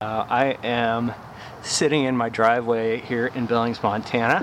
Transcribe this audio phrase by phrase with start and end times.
[0.00, 1.12] Uh, I am
[1.62, 4.38] sitting in my driveway here in Billings, Montana.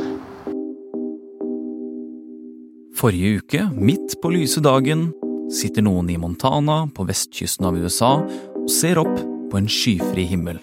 [2.93, 5.13] Forrige uke, midt på lyse dagen,
[5.47, 9.15] sitter noen i Montana på vestkysten av USA og ser opp
[9.47, 10.59] på en skyfri himmel.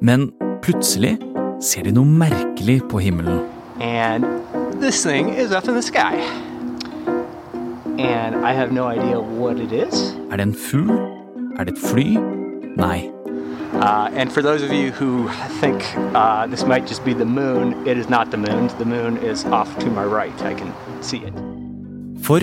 [0.00, 0.30] Men
[0.64, 1.18] plutselig
[1.60, 3.44] ser de noe merkelig på himmelen.
[3.76, 4.24] And
[4.80, 6.16] this thing is up in the sky.
[8.00, 10.16] And I have no idea what it is.
[10.30, 10.90] Er det en fugl?
[11.58, 12.16] Er det et fly?
[12.76, 13.10] Nei.
[13.72, 15.28] Uh, and for those of you who
[15.60, 18.68] think uh, this might just be the moon, it is not the moon.
[18.78, 20.42] The moon is off to my right.
[20.42, 20.72] I can
[21.02, 21.34] see it.
[22.22, 22.40] For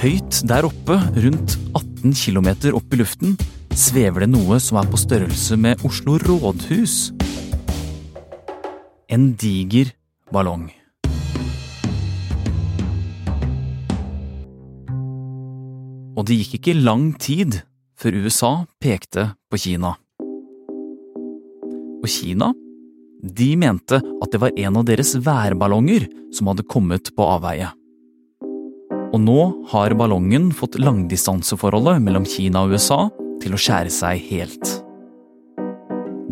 [0.00, 3.36] høyt der oppe, rundt 18 km opp i luften,
[3.74, 7.12] svever det noe som er på størrelse med Oslo rådhus.
[9.10, 9.90] En diger
[10.32, 10.70] ballong.
[16.14, 17.60] Og det gikk ikke lang tid
[17.98, 19.94] før USA pekte på Kina.
[22.04, 22.52] Og Kina,
[23.24, 27.70] de mente at det var en av deres værballonger som hadde kommet på avveie.
[29.14, 33.06] Og nå har ballongen fått langdistanseforholdet mellom Kina og USA
[33.42, 34.74] til å skjære seg helt.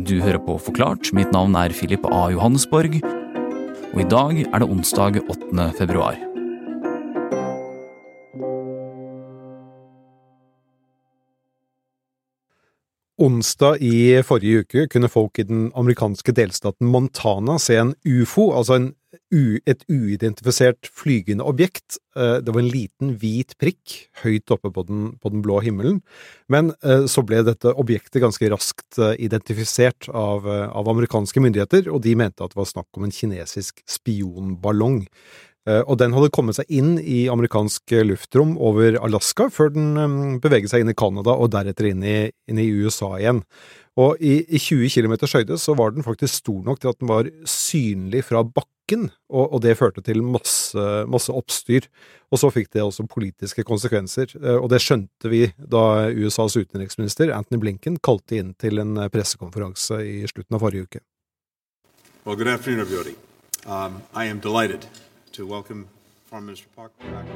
[0.03, 1.13] Du hører på Forklart.
[1.15, 2.27] Mitt navn er Philip A.
[2.35, 2.99] Johannesborg.
[3.93, 5.71] Og i dag er det onsdag 8.
[5.79, 6.32] februar.
[13.23, 18.79] Onsdag i forrige uke kunne folk i den amerikanske delstaten Montana se en ufo, altså
[18.81, 18.89] en,
[19.31, 22.01] et uidentifisert flygende objekt.
[22.17, 26.01] Eh, det var en liten hvit prikk høyt oppe på den, på den blå himmelen,
[26.51, 32.03] men eh, så ble dette objektet ganske raskt eh, identifisert av, av amerikanske myndigheter, og
[32.03, 35.05] de mente at det var snakk om en kinesisk spionballong.
[35.69, 40.73] Eh, og den hadde kommet seg inn i amerikansk luftrom over Alaska, før den beveget
[40.73, 42.17] seg inn i Canada og deretter inn i,
[42.51, 43.45] inn i USA igjen.
[44.01, 47.11] Og i, i 20 km høyde så var den faktisk stor nok til at den
[47.11, 51.87] var synlig fra bakken, og, og det førte til masse, masse, oppstyr.
[52.33, 57.35] Og så fikk det også politiske konsekvenser, eh, og det skjønte vi da USAs utenriksminister
[57.37, 61.05] Anthony Blinken kalte inn til en pressekonferanse i slutten av forrige uke.
[62.25, 63.17] Well, good afternoon, everybody.
[63.67, 64.41] Um, I am
[65.33, 65.87] to welcome
[66.29, 67.27] Foreign Minister Park back.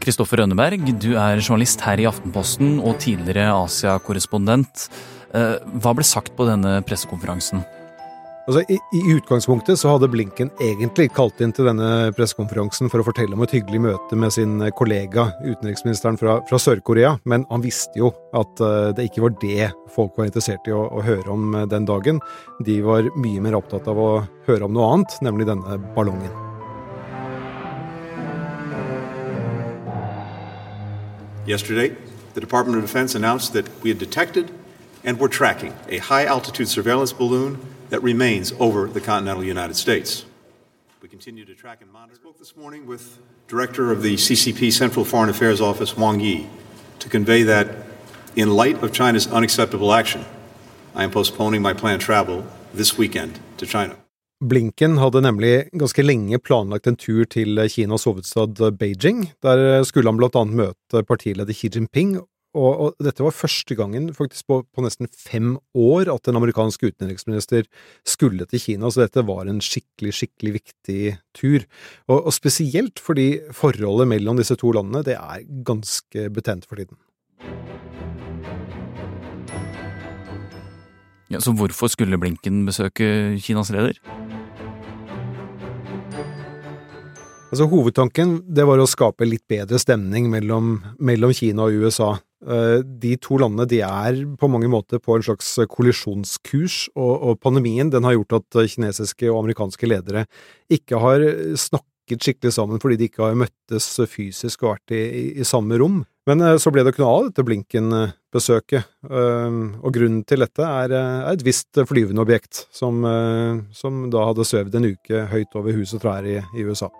[0.00, 4.86] Kristoffer Rønneberg, du er journalist her i Aftenposten og tidligere Asia-korrespondent.
[5.34, 7.64] Eh, hva ble sagt på denne pressekonferansen?
[8.46, 13.06] Altså, i, i, utgangspunktet så hadde Blinken egentlig kalt inn til denne pressekonferansen for å
[13.08, 17.98] fortelle om et hyggelig møte med sin kollega, utenriksministeren fra, fra Sør-Korea, men han visste
[17.98, 21.58] jo at uh, det ikke var det folk var interessert i å, å, høre om
[21.58, 22.22] uh, den dagen.
[22.62, 24.08] De var mye mer opptatt av å
[24.46, 26.30] høre om noe annet, nemlig denne ballongen.
[31.50, 31.96] Yesterday,
[32.34, 34.54] the Department of Defense announced that we had detected
[35.02, 37.58] and were tracking a high altitude surveillance balloon
[37.90, 40.24] that remains over the continental United States.
[41.02, 42.14] We continue to track and monitor.
[42.14, 46.46] I spoke this morning with Director of the CCP Central Foreign Affairs Office, Wang Yi,
[46.98, 47.66] to convey that
[48.34, 50.24] in light of China's unacceptable action,
[50.94, 53.96] I am postponing my planned travel this weekend to China.
[54.44, 59.32] Blinken hadde nemlig ganske lenge planlagt en tur til Kinas hovedstad Beijing.
[59.42, 62.18] Der skulle han blant annet møte partileder Xi Jinping
[62.56, 66.86] og, og, dette var første gangen faktisk på, på, nesten fem år at en amerikansk
[66.88, 67.68] utenriksminister
[68.06, 71.00] skulle til Kina, så dette var en skikkelig, skikkelig viktig
[71.36, 71.66] tur.
[72.08, 76.96] Og, og spesielt fordi forholdet mellom disse to landene det er ganske betent for tiden.
[81.26, 83.98] Ja, Så hvorfor skulle Blinken besøke Kinas leder?
[87.46, 92.16] Altså Hovedtanken det var å skape litt bedre stemning mellom, mellom Kina og USA.
[92.42, 97.38] Eh, de to landene de er på mange måter på en slags kollisjonskurs, og, og
[97.44, 100.26] pandemien den har gjort at kinesiske og amerikanske ledere
[100.74, 101.22] ikke har
[101.54, 105.06] snakket skikkelig sammen fordi de ikke har møttes fysisk og vært i,
[105.38, 106.02] i, samme rom.
[106.26, 110.66] Men eh, så ble det ikke noe av dette Blinken-besøket, eh, og grunnen til dette
[110.82, 110.98] er,
[111.30, 113.06] et visst flyvende objekt som,
[113.70, 116.90] som, da hadde svevd en uke høyt over hus og trær i, i USA.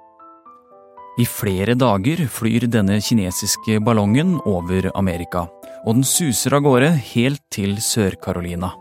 [1.16, 5.46] I flere dager flyr denne kinesiske ballongen over Amerika,
[5.86, 8.74] og den suser av gårde helt til Sør-Carolina.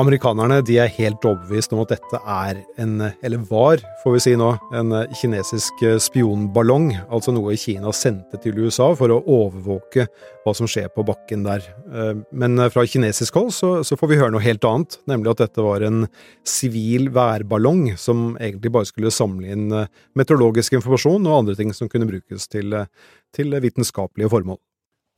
[0.00, 4.32] Amerikanerne de er helt overbevist om at dette er en, eller var, får vi si
[4.38, 10.06] nå, en kinesisk spionballong, altså noe Kina sendte til USA for å overvåke
[10.44, 11.66] hva som skjer på bakken der.
[11.92, 15.44] Eh, men fra kinesisk hold så, så får vi høre noe helt annet, nemlig at
[15.44, 16.06] dette var en
[16.48, 21.92] sivil værballong som egentlig bare skulle samle inn eh, meteorologisk informasjon og andre ting som
[21.92, 22.88] kunne brukes til, eh,
[23.36, 24.60] til vitenskapelige formål.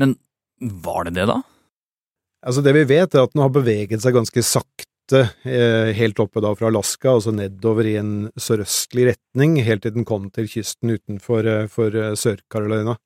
[0.02, 0.18] Men
[0.82, 1.42] var det det, da?
[2.42, 6.42] Altså Det vi vet, er at den har beveget seg ganske sakte eh, helt oppe
[6.42, 10.96] da fra Alaska, altså nedover i en sørøstlig retning, helt til den kom til kysten
[10.96, 12.96] utenfor eh, eh, Sør-Carolina.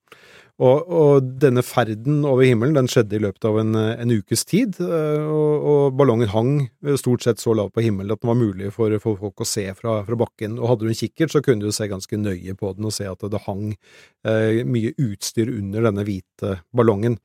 [0.57, 4.79] Og, og, denne ferden over himmelen den skjedde i løpet av en, en ukes tid,
[4.81, 6.53] og, og, ballongen hang
[6.97, 9.67] stort sett så lavt på himmelen at den var mulig for, for folk å se
[9.77, 10.57] fra, fra, bakken.
[10.57, 13.05] Og hadde du en kikkert, så kunne du se ganske nøye på den og se
[13.05, 13.75] at det hang
[14.25, 17.21] eh, mye utstyr under denne hvite ballongen.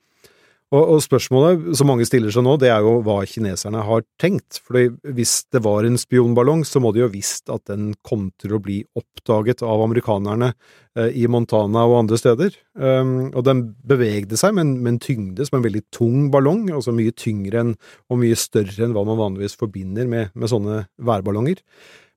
[0.71, 4.61] Og, og, spørsmålet som mange stiller seg nå, det er jo hva kineserne har tenkt.
[4.63, 4.79] For
[5.17, 8.61] hvis det var en spionballong, så må de jo visst at den kom til å
[8.63, 10.53] bli oppdaget av amerikanerne
[10.95, 12.55] eh, i Montana og andre steder.
[12.79, 17.11] Um, og den bevegde seg med en, tyngde som en veldig tung ballong, altså mye
[17.19, 17.75] tyngre enn,
[18.07, 21.59] og mye større enn hva man vanligvis forbinder med, med sånne værballonger.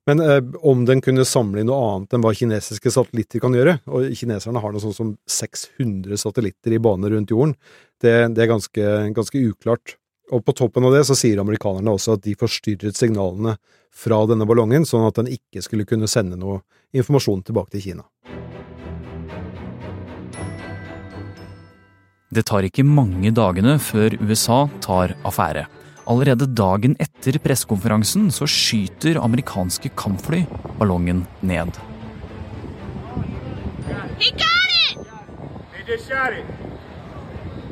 [0.05, 3.79] Men eh, om den kunne samle inn noe annet enn hva kinesiske satellitter kan gjøre,
[3.89, 7.55] og kineserne har noe sånt som 600 satellitter i bane rundt jorden,
[8.05, 9.97] det, det er ganske, ganske, uklart.
[10.33, 13.57] Og på toppen av det så sier amerikanerne også at de forstyrret signalene
[13.95, 16.63] fra denne ballongen, sånn at den ikke skulle kunne sende noe
[16.95, 18.07] informasjon tilbake til Kina.
[22.35, 25.67] Det tar ikke mange dagene før USA tar affære.
[26.09, 30.43] Allerede dagen etter pressekonferansen så skyter amerikanske kampfly
[30.77, 31.79] ballongen ned.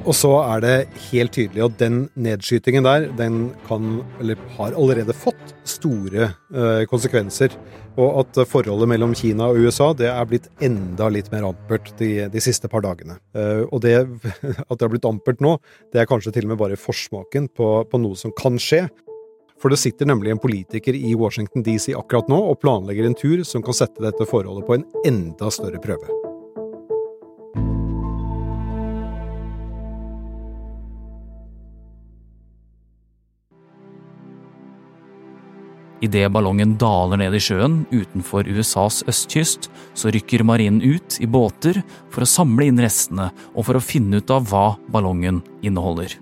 [0.03, 0.75] Og så er det
[1.11, 7.55] helt tydelig at den nedskytingen der, den kan, eller har allerede fått store eh, konsekvenser
[7.93, 12.25] og at forholdet mellom Kina og USA det er blitt enda litt mer ampert de,
[12.33, 13.19] de siste par dagene.
[13.37, 13.95] Eh, og det
[14.69, 15.55] at det har blitt ampert nå,
[15.93, 18.87] det er kanskje til og med bare forsmaken på, på noe som kan skje.
[19.61, 23.45] For det sitter nemlig en politiker i Washington DC akkurat nå og planlegger en tur
[23.47, 26.32] som kan sette dette forholdet på en enda større prøve.
[36.03, 41.79] Idet ballongen daler ned i sjøen utenfor USAs østkyst, så rykker marinen ut i båter
[42.11, 46.17] for å samle inn restene og for å finne ut av hva ballongen inneholder.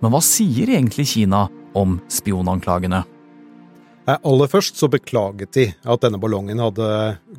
[0.00, 3.02] Men hva sier egentlig Kina om spionanklagene?
[4.06, 6.88] Aller først så beklaget de at denne ballongen hadde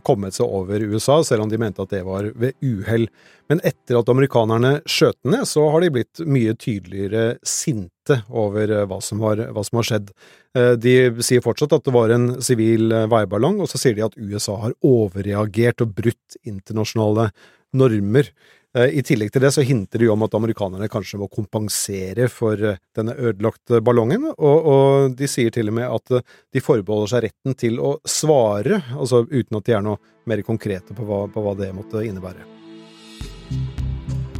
[0.08, 3.08] kommet seg over USA, selv om de mente at det var ved uhell.
[3.48, 8.68] Men etter at amerikanerne skjøt den ned, så har de blitt mye tydeligere sinte over
[8.68, 10.12] eh, hva som, har, hva som har skjedd.
[10.60, 14.04] Eh, de sier fortsatt at det var en sivil eh, veiballong, og så sier de
[14.10, 17.30] at USA har overreagert og brutt internasjonale
[17.78, 18.32] normer.
[18.78, 22.62] Eh, I tillegg til det så hinter de om at amerikanerne kanskje må kompensere for
[22.62, 27.14] eh, denne ødelagte ballongen, og, og, de sier til og med at eh, de forbeholder
[27.14, 31.26] seg retten til å svare, altså uten at de er noe mer konkrete på hva,
[31.32, 32.46] på hva det måtte innebære.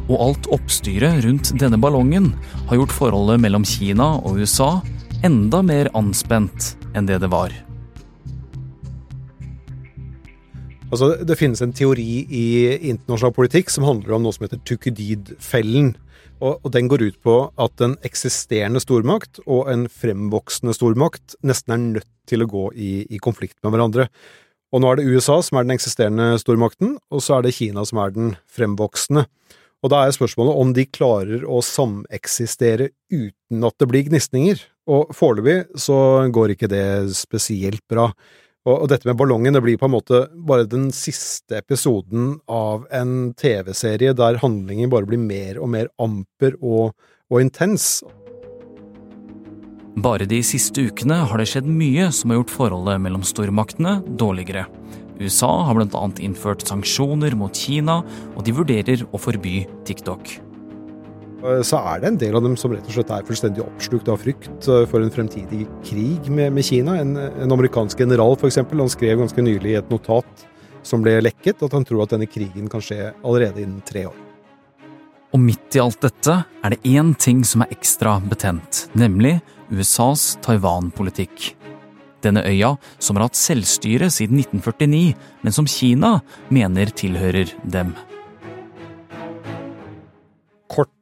[0.08, 2.30] Og alt oppstyret rundt denne ballongen
[2.70, 4.78] har gjort forholdet mellom Kina og USA
[5.26, 7.52] enda mer anspent enn det det var.
[10.88, 12.44] Altså, det finnes en teori i
[12.88, 15.92] internasjonal politikk som handler om noe som heter Tukudid-fellen.
[16.38, 21.74] Og, og, den går ut på at en eksisterende stormakt og en fremvoksende stormakt nesten
[21.74, 24.06] er nødt til å gå i, i konflikt med hverandre.
[24.72, 27.84] Og nå er det USA som er den eksisterende stormakten, og så er det Kina
[27.88, 29.26] som er den fremvoksende.
[29.84, 34.60] Og da er spørsmålet om de klarer å sameksistere uten at det blir gnisninger.
[34.88, 35.98] Og foreløpig så
[36.32, 36.86] går ikke det
[37.18, 38.08] spesielt bra.
[38.68, 42.84] Og, og, dette med ballongen det blir på en måte bare den siste episoden av
[42.92, 46.92] en TV-serie der handlingen bare blir mer og mer amper og,
[47.32, 48.02] og intens.
[49.98, 54.66] Bare de siste ukene har det skjedd mye som har gjort forholdet mellom stormaktene dårligere.
[55.18, 56.04] USA har bl.a.
[56.22, 58.02] innført sanksjoner mot Kina,
[58.36, 60.36] og de vurderer å forby TikTok.
[61.44, 64.08] Eh, så er det en del av dem som rett og slett er fullstendig oppslukt
[64.10, 66.98] av frykt eh, for en fremtidig krig med, med Kina.
[66.98, 70.48] En, en, amerikansk general for eksempel, han skrev ganske nylig i et notat
[70.86, 74.24] som ble lekket, at han tror at denne krigen kan skje allerede innen tre år.
[75.36, 79.36] Og midt i alt dette er det én ting som er ekstra betent, nemlig
[79.68, 81.52] USAs Taiwan-politikk.
[82.24, 85.12] Denne øya, som har hatt selvstyre siden 1949,
[85.44, 86.16] men som Kina
[86.50, 87.92] mener tilhører dem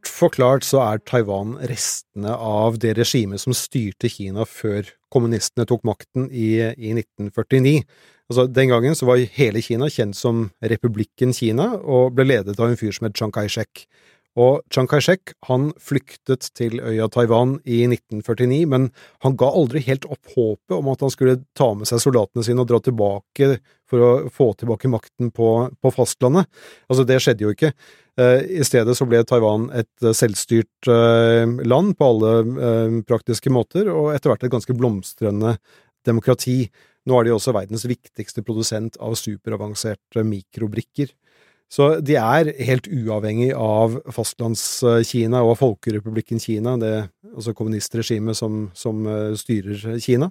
[0.06, 6.30] forklart så er Taiwan restene av det regimet som styrte Kina før kommunistene tok makten
[6.30, 7.82] i, i 1949.
[8.26, 12.70] Altså, den gangen så var hele Kina kjent som Republikken Kina, og ble ledet av
[12.70, 13.86] en fyr som het Chiang Kai-shek.
[14.36, 18.90] Og Chiang Kai-shek han flyktet til øya Taiwan i 1949, men
[19.24, 22.60] han ga aldri helt opp håpet om at han skulle ta med seg soldatene sine
[22.60, 23.54] og dra tilbake
[23.88, 26.50] for å få tilbake makten på, på fastlandet.
[26.90, 27.72] Altså, det skjedde jo ikke.
[28.20, 33.90] Eh, I stedet så ble Taiwan et selvstyrt eh, land på alle eh, praktiske måter,
[33.92, 35.56] og etter hvert et ganske blomstrende
[36.06, 36.64] demokrati.
[37.06, 41.12] Nå er de også verdens viktigste produsent av superavanserte mikrobrikker.
[41.70, 46.94] Så de er helt uavhengig av fastlandskina og Folkerepublikken Kina, det
[47.32, 50.30] altså kommunistregimet som, som eh, styrer Kina.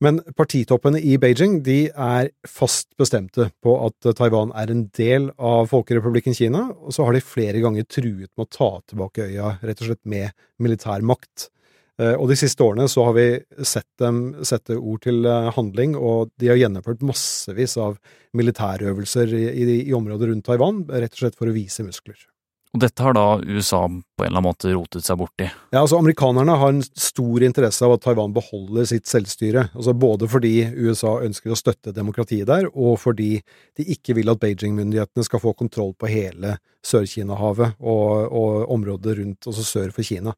[0.00, 5.68] Men partitoppene i Beijing de er fast bestemte på at Taiwan er en del av
[5.68, 9.82] Folkerepublikken Kina, og så har de flere ganger truet med å ta tilbake øya, rett
[9.82, 11.50] og slett med militær makt.
[12.00, 13.26] Eh, og de siste årene så har vi
[13.60, 18.00] sett dem sette ord til eh, handling, og de har gjennomført massevis av
[18.40, 22.16] militærøvelser i, i, i området rundt Taiwan, rett og slett for å vise muskler.
[22.70, 25.48] Og dette har da USA på en eller annen måte rotet seg borti?
[25.72, 29.66] Ja, altså Amerikanerne har en stor interesse av at Taiwan beholder sitt selvstyre.
[29.74, 33.32] Altså Både fordi USA ønsker å støtte demokratiet der, og fordi
[33.78, 39.50] de ikke vil at Beijing-myndighetene skal få kontroll på hele Sør-Kina-havet og, og området rundt,
[39.50, 40.36] altså sør for Kina.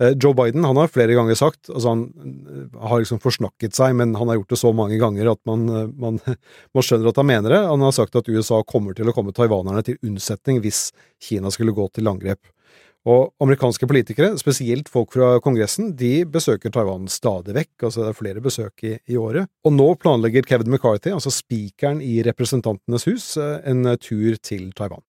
[0.00, 2.06] Eh, Joe Biden han har flere ganger sagt altså Han
[2.48, 5.68] eh, har liksom forsnakket seg, men han har gjort det så mange ganger at man,
[5.68, 6.18] eh, man,
[6.74, 7.60] man, skjønner at han mener det.
[7.68, 10.90] Han har sagt at USA kommer til å komme taiwanerne til unnsetning hvis
[11.22, 12.42] Kina skulle gå til angrep.
[13.02, 18.18] Og amerikanske politikere, spesielt folk fra Kongressen, de besøker Taiwan stadig vekk, altså det er
[18.20, 19.50] flere besøk i, i året.
[19.66, 25.02] Og nå planlegger Kevin McCarthy, altså spikeren i Representantenes hus, en tur til Taiwan.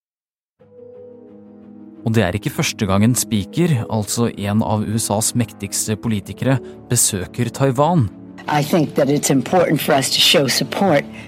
[2.04, 6.58] Og det er ikke første gang en speaker, altså en av USAs mektigste politikere,
[6.92, 8.10] besøker Taiwan.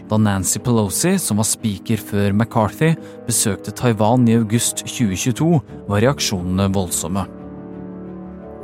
[0.09, 2.91] Da Nancy Pelosi, som var speaker før McCarthy,
[3.27, 7.23] besøkte Taiwan i august 2022, var reaksjonene voldsomme.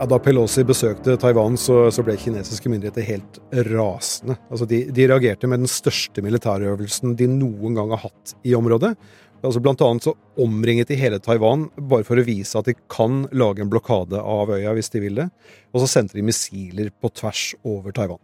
[0.01, 3.39] Ja, da Pelosi besøkte Taiwan, så, så ble kinesiske myndigheter helt
[3.69, 4.35] rasende.
[4.49, 8.95] Altså, de, de reagerte med den største militærøvelsen de noen gang har hatt i området.
[9.41, 13.23] Altså Blant annet så omringet de hele Taiwan bare for å vise at de kan
[13.33, 15.27] lage en blokade av øya hvis de vil det.
[15.73, 18.21] Og så sendte de missiler på tvers over Taiwan.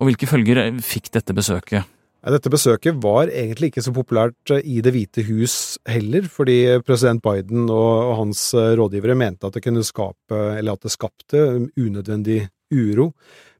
[0.00, 1.86] Og hvilke følger fikk dette besøket?
[2.22, 5.54] Dette besøket var egentlig ikke så populært i Det hvite hus
[5.90, 10.94] heller, fordi president Biden og hans rådgivere mente at det kunne skape, eller at det
[10.94, 11.40] skapte
[11.74, 13.10] unødvendig uro.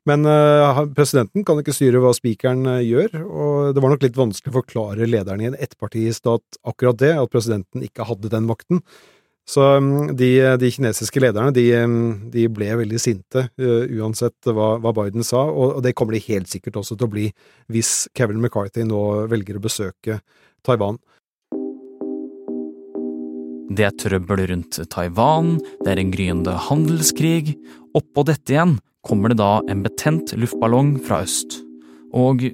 [0.09, 4.19] Men uh, presidenten kan ikke styre hva spikeren uh, gjør, og det var nok litt
[4.19, 8.83] vanskelig å forklare lederen i en ettpartistat akkurat det, at presidenten ikke hadde den makten.
[9.47, 11.69] Så um, de, de, kinesiske lederne de,
[12.35, 16.25] de ble veldig sinte, uh, uansett hva, hva, Biden sa, og, og, det kommer de
[16.27, 17.31] helt sikkert også til å bli
[17.71, 20.19] hvis Kevin McCarthy nå velger å besøke
[20.67, 20.99] Taiwan.
[23.73, 27.55] Det er trøbbel rundt Taiwan, det er en gryende handelskrig.
[27.97, 31.61] Oppå dette igjen kommer det da en betent luftballong fra øst.
[32.13, 32.45] Og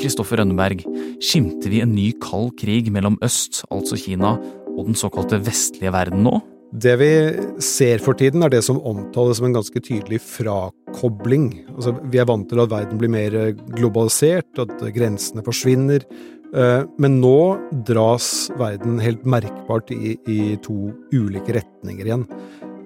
[0.00, 0.82] Kristoffer Rønneberg,
[1.22, 4.36] skimter vi en ny kald krig mellom øst, altså Kina,
[4.72, 6.38] og den såkalte vestlige verden nå?
[6.72, 7.10] Det vi
[7.60, 11.50] ser for tiden, er det som omtales som en ganske tydelig frakobling.
[11.74, 13.36] Altså, vi er vant til at verden blir mer
[13.76, 16.06] globalisert, at grensene forsvinner.
[16.56, 17.36] Eh, men nå
[17.88, 22.26] dras verden helt merkbart i, i to ulike retninger igjen.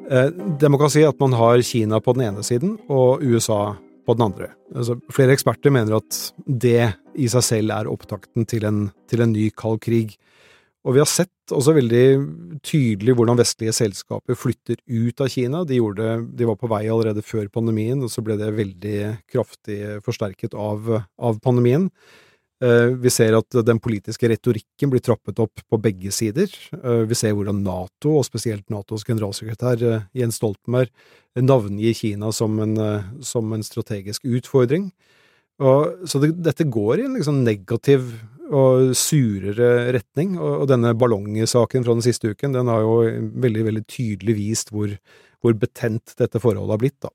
[0.06, 0.30] Eh,
[0.78, 4.52] kan si at man har Kina på den ene siden og USA på den andre.
[4.74, 9.32] Altså, flere eksperter mener at det i seg selv er opptakten til en, til en
[9.34, 10.14] ny kald krig.
[10.86, 12.04] Og vi har sett også veldig
[12.62, 15.64] tydelig hvordan vestlige selskaper flytter ut av Kina.
[15.66, 19.00] De, gjorde, de var på vei allerede før pandemien, og så ble det veldig
[19.32, 20.86] kraftig forsterket av,
[21.18, 21.88] av pandemien.
[22.64, 26.48] Eh, vi ser at den politiske retorikken blir trappet opp på begge sider.
[26.72, 30.88] Eh, vi ser hvordan Nato, og spesielt Natos generalsekretær eh, Jens Stoltenberg,
[31.36, 32.78] navngir Kina som en,
[33.20, 34.88] som en strategisk utfordring.
[35.60, 38.08] Og, så det, dette går i en liksom negativ
[38.46, 42.96] og surere retning, og, og denne ballongsaken fra den siste uken, den har jo
[43.44, 44.94] veldig, veldig tydelig vist hvor,
[45.44, 47.12] hvor betent dette forholdet har blitt, da.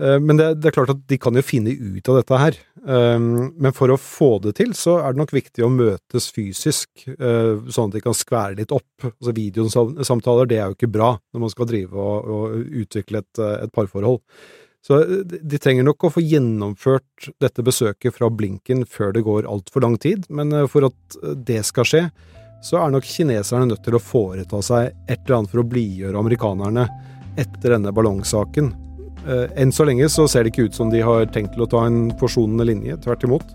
[0.00, 2.58] Eh, men det, det, er klart at de kan jo finne ut av dette her.
[2.82, 7.06] Eh, men for å få det til, så er det nok viktig å møtes fysisk,
[7.14, 9.08] eh, sånn at de kan skvære litt opp.
[9.12, 13.42] Altså Videosamtaler, det er jo ikke bra når man skal drive og, og utvikle et,
[13.54, 14.22] et, parforhold.
[14.84, 19.80] Så de trenger nok å få gjennomført dette besøket fra Blinken før det går altfor
[19.80, 21.16] lang tid, men for at
[21.48, 22.02] det skal skje,
[22.60, 26.20] så er nok kineserne nødt til å foreta seg et eller annet for å blidgjøre
[26.20, 26.84] amerikanerne
[27.40, 28.74] etter denne ballongsaken.
[29.24, 31.70] Eh, enn så lenge så ser det ikke ut som de har tenkt til å
[31.70, 33.54] ta en forsonende linje, tvert imot.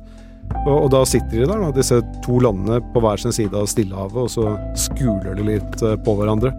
[0.65, 3.69] Og, og da sitter de der, da, disse to landene på hver sin side av
[3.69, 4.55] Stillehavet, og så
[4.89, 6.53] skuler de litt eh, på hverandre.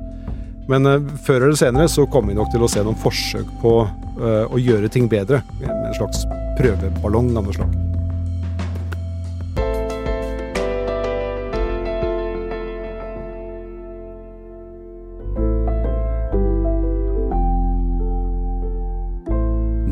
[0.71, 3.75] Men uh, før eller senere så kommer vi nok til å se noen forsøk på
[4.21, 5.41] å gjøre ting bedre.
[5.65, 6.27] En slags
[6.61, 7.90] prøveballong av noe slag.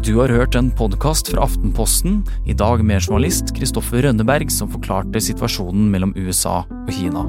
[0.09, 5.21] Du har hørt en podkast fra Aftenposten, i dag med journalist Kristoffer Rønneberg som forklarte
[5.21, 7.27] situasjonen mellom USA og Kina.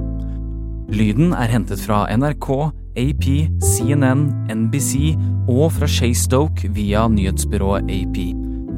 [0.87, 2.47] Lyden er hentet fra NRK,
[3.03, 3.25] AP,
[3.59, 4.21] CNN,
[4.55, 5.11] NBC
[5.51, 8.21] og fra Shaystoke via nyhetsbyrået AP.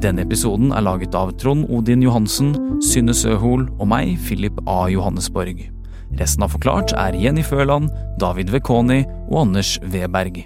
[0.02, 4.88] Denne episoden er laget av Trond Odin Johansen, Synne Søhol og meg, Philip A.
[4.90, 5.62] Johannesborg.
[6.18, 10.42] Resten av Forklart er Jenny Føland, David Vekoni og Anders Weberg.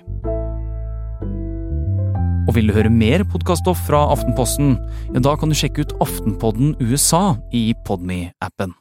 [2.46, 4.76] Og vil du høre mer podkaststoff fra Aftenposten,
[5.16, 8.76] ja da kan du sjekke ut Aftenpodden USA i Podme-appen.